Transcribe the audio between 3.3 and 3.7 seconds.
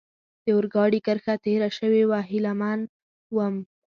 ووم.